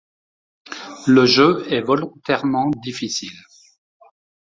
Le 1.05 1.27
jeu 1.27 1.63
est 1.71 1.81
volontairement 1.83 2.71
difficile. 2.83 3.37